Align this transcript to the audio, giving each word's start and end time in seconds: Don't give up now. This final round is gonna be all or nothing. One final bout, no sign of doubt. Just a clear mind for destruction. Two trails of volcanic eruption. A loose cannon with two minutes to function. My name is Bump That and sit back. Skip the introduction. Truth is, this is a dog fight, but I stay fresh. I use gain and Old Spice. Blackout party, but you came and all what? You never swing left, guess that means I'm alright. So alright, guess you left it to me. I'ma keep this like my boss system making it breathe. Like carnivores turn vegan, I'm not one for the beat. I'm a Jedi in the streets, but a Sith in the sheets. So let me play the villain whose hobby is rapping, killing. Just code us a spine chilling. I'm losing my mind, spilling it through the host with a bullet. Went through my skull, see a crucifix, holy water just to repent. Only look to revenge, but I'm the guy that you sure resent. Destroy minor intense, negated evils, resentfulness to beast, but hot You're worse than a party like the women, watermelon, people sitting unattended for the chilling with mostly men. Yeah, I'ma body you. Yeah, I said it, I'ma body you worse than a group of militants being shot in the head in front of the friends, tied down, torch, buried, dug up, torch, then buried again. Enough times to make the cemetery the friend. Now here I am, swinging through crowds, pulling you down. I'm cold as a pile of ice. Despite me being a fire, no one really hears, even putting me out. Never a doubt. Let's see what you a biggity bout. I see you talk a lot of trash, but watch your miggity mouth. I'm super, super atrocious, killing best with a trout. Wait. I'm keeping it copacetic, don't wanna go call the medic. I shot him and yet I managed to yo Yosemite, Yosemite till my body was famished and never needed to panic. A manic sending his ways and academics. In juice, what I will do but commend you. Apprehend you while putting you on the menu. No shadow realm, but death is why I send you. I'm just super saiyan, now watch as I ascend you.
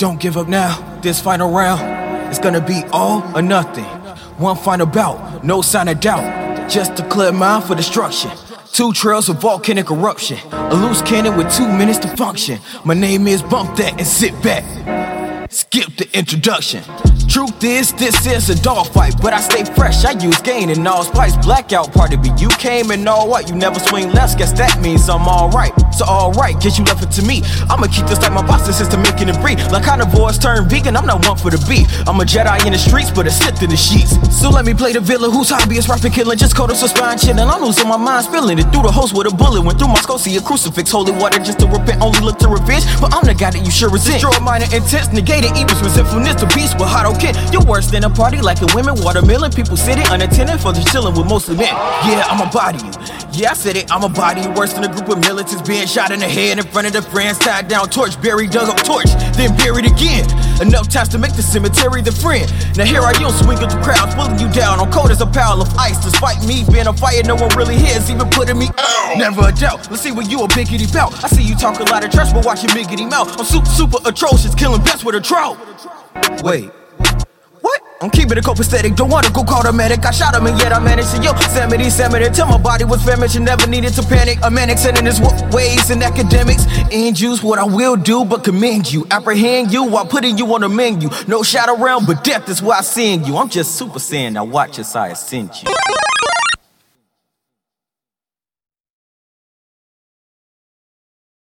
Don't 0.00 0.18
give 0.18 0.38
up 0.38 0.48
now. 0.48 0.80
This 1.02 1.20
final 1.20 1.50
round 1.50 2.32
is 2.32 2.38
gonna 2.38 2.62
be 2.62 2.84
all 2.90 3.22
or 3.36 3.42
nothing. 3.42 3.84
One 4.38 4.56
final 4.56 4.86
bout, 4.86 5.44
no 5.44 5.60
sign 5.60 5.88
of 5.88 6.00
doubt. 6.00 6.70
Just 6.70 6.98
a 6.98 7.06
clear 7.10 7.32
mind 7.32 7.64
for 7.64 7.74
destruction. 7.74 8.30
Two 8.72 8.94
trails 8.94 9.28
of 9.28 9.42
volcanic 9.42 9.90
eruption. 9.90 10.38
A 10.52 10.74
loose 10.74 11.02
cannon 11.02 11.36
with 11.36 11.52
two 11.54 11.68
minutes 11.68 11.98
to 11.98 12.08
function. 12.16 12.60
My 12.82 12.94
name 12.94 13.28
is 13.28 13.42
Bump 13.42 13.76
That 13.76 13.98
and 13.98 14.06
sit 14.06 14.32
back. 14.42 14.64
Skip 15.50 15.94
the 15.98 16.08
introduction. 16.18 16.82
Truth 17.30 17.62
is, 17.62 17.92
this 17.92 18.26
is 18.26 18.50
a 18.50 18.60
dog 18.60 18.88
fight, 18.88 19.14
but 19.22 19.32
I 19.32 19.38
stay 19.38 19.62
fresh. 19.62 20.04
I 20.04 20.18
use 20.18 20.40
gain 20.40 20.68
and 20.68 20.86
Old 20.88 21.06
Spice. 21.06 21.36
Blackout 21.36 21.92
party, 21.92 22.16
but 22.16 22.40
you 22.40 22.48
came 22.48 22.90
and 22.90 23.08
all 23.08 23.28
what? 23.28 23.48
You 23.48 23.54
never 23.54 23.78
swing 23.78 24.10
left, 24.10 24.36
guess 24.36 24.50
that 24.58 24.80
means 24.82 25.08
I'm 25.08 25.28
alright. 25.28 25.70
So 25.94 26.04
alright, 26.06 26.58
guess 26.58 26.76
you 26.76 26.84
left 26.84 27.04
it 27.04 27.12
to 27.12 27.22
me. 27.22 27.42
I'ma 27.70 27.86
keep 27.86 28.06
this 28.10 28.20
like 28.20 28.32
my 28.32 28.42
boss 28.42 28.66
system 28.66 29.02
making 29.02 29.28
it 29.28 29.38
breathe. 29.40 29.62
Like 29.70 29.84
carnivores 29.84 30.38
turn 30.38 30.68
vegan, 30.68 30.96
I'm 30.96 31.06
not 31.06 31.24
one 31.24 31.38
for 31.38 31.50
the 31.50 31.62
beat. 31.70 31.86
I'm 32.08 32.18
a 32.18 32.24
Jedi 32.24 32.66
in 32.66 32.72
the 32.72 32.78
streets, 32.78 33.12
but 33.12 33.28
a 33.28 33.30
Sith 33.30 33.62
in 33.62 33.70
the 33.70 33.76
sheets. 33.76 34.10
So 34.34 34.50
let 34.50 34.64
me 34.64 34.74
play 34.74 34.92
the 34.92 35.00
villain 35.00 35.30
whose 35.30 35.50
hobby 35.50 35.76
is 35.76 35.88
rapping, 35.88 36.10
killing. 36.10 36.36
Just 36.36 36.56
code 36.56 36.72
us 36.72 36.82
a 36.82 36.88
spine 36.88 37.16
chilling. 37.16 37.46
I'm 37.46 37.62
losing 37.62 37.86
my 37.86 37.96
mind, 37.96 38.24
spilling 38.26 38.58
it 38.58 38.66
through 38.74 38.82
the 38.82 38.92
host 38.92 39.14
with 39.14 39.30
a 39.30 39.34
bullet. 39.34 39.62
Went 39.62 39.78
through 39.78 39.94
my 39.94 40.00
skull, 40.02 40.18
see 40.18 40.34
a 40.36 40.40
crucifix, 40.40 40.90
holy 40.90 41.12
water 41.12 41.38
just 41.38 41.60
to 41.60 41.66
repent. 41.66 42.02
Only 42.02 42.26
look 42.26 42.40
to 42.42 42.48
revenge, 42.48 42.82
but 42.98 43.14
I'm 43.14 43.22
the 43.22 43.34
guy 43.38 43.54
that 43.54 43.62
you 43.62 43.70
sure 43.70 43.88
resent. 43.88 44.18
Destroy 44.18 44.34
minor 44.42 44.66
intense, 44.74 45.14
negated 45.14 45.54
evils, 45.54 45.78
resentfulness 45.78 46.42
to 46.42 46.46
beast, 46.58 46.74
but 46.74 46.90
hot 46.90 47.06
You're 47.52 47.64
worse 47.68 47.90
than 47.90 48.04
a 48.04 48.10
party 48.10 48.40
like 48.40 48.58
the 48.60 48.72
women, 48.74 48.96
watermelon, 49.04 49.52
people 49.52 49.76
sitting 49.76 50.04
unattended 50.08 50.60
for 50.60 50.72
the 50.72 50.80
chilling 50.90 51.14
with 51.14 51.28
mostly 51.28 51.56
men. 51.56 51.68
Yeah, 52.08 52.24
I'ma 52.24 52.50
body 52.50 52.80
you. 52.80 52.92
Yeah, 53.36 53.52
I 53.52 53.54
said 53.54 53.76
it, 53.76 53.92
I'ma 53.92 54.08
body 54.08 54.40
you 54.40 54.50
worse 54.52 54.72
than 54.72 54.84
a 54.84 54.88
group 54.88 55.08
of 55.08 55.20
militants 55.20 55.60
being 55.68 55.86
shot 55.86 56.10
in 56.10 56.20
the 56.20 56.28
head 56.28 56.58
in 56.58 56.64
front 56.64 56.86
of 56.86 56.92
the 56.92 57.02
friends, 57.02 57.38
tied 57.38 57.68
down, 57.68 57.88
torch, 57.90 58.20
buried, 58.22 58.50
dug 58.50 58.68
up, 58.68 58.80
torch, 58.84 59.12
then 59.36 59.54
buried 59.56 59.84
again. 59.84 60.24
Enough 60.60 60.88
times 60.88 61.08
to 61.10 61.18
make 61.18 61.36
the 61.36 61.42
cemetery 61.42 62.00
the 62.00 62.12
friend. 62.12 62.48
Now 62.76 62.84
here 62.84 63.02
I 63.02 63.12
am, 63.20 63.32
swinging 63.32 63.68
through 63.68 63.82
crowds, 63.82 64.14
pulling 64.14 64.38
you 64.38 64.48
down. 64.52 64.80
I'm 64.80 64.90
cold 64.90 65.10
as 65.10 65.20
a 65.20 65.26
pile 65.26 65.60
of 65.60 65.68
ice. 65.76 66.00
Despite 66.02 66.40
me 66.46 66.64
being 66.72 66.86
a 66.86 66.92
fire, 66.92 67.22
no 67.24 67.36
one 67.36 67.48
really 67.56 67.76
hears, 67.76 68.10
even 68.10 68.28
putting 68.30 68.58
me 68.58 68.68
out. 68.76 69.18
Never 69.18 69.48
a 69.48 69.52
doubt. 69.52 69.90
Let's 69.90 70.02
see 70.02 70.12
what 70.12 70.30
you 70.30 70.40
a 70.40 70.48
biggity 70.48 70.90
bout. 70.92 71.12
I 71.24 71.28
see 71.28 71.42
you 71.42 71.54
talk 71.54 71.80
a 71.80 71.84
lot 71.84 72.04
of 72.04 72.10
trash, 72.10 72.32
but 72.32 72.44
watch 72.44 72.62
your 72.62 72.72
miggity 72.72 73.08
mouth. 73.08 73.28
I'm 73.38 73.44
super, 73.44 73.66
super 73.66 73.98
atrocious, 74.04 74.54
killing 74.54 74.82
best 74.82 75.04
with 75.04 75.14
a 75.14 75.20
trout. 75.20 75.56
Wait. 76.42 76.70
I'm 78.02 78.08
keeping 78.08 78.38
it 78.38 78.44
copacetic, 78.44 78.96
don't 78.96 79.10
wanna 79.10 79.28
go 79.30 79.44
call 79.44 79.62
the 79.62 79.74
medic. 79.74 80.06
I 80.06 80.10
shot 80.10 80.34
him 80.34 80.46
and 80.46 80.58
yet 80.58 80.72
I 80.72 80.78
managed 80.78 81.14
to 81.14 81.22
yo 81.22 81.32
Yosemite, 81.32 81.84
Yosemite 81.84 82.30
till 82.30 82.46
my 82.46 82.56
body 82.56 82.84
was 82.84 83.04
famished 83.04 83.36
and 83.36 83.44
never 83.44 83.66
needed 83.66 83.92
to 83.92 84.02
panic. 84.02 84.38
A 84.42 84.50
manic 84.50 84.78
sending 84.78 85.04
his 85.04 85.20
ways 85.52 85.90
and 85.90 86.02
academics. 86.02 86.64
In 86.90 87.14
juice, 87.14 87.42
what 87.42 87.58
I 87.58 87.64
will 87.64 87.96
do 87.96 88.24
but 88.24 88.42
commend 88.42 88.90
you. 88.90 89.06
Apprehend 89.10 89.70
you 89.70 89.84
while 89.84 90.06
putting 90.06 90.38
you 90.38 90.46
on 90.54 90.62
the 90.62 90.68
menu. 90.70 91.10
No 91.28 91.42
shadow 91.42 91.76
realm, 91.76 92.06
but 92.06 92.24
death 92.24 92.48
is 92.48 92.62
why 92.62 92.78
I 92.78 92.80
send 92.80 93.26
you. 93.26 93.36
I'm 93.36 93.50
just 93.50 93.76
super 93.76 93.98
saiyan, 93.98 94.32
now 94.32 94.44
watch 94.44 94.78
as 94.78 94.96
I 94.96 95.08
ascend 95.08 95.50
you. 95.62 95.68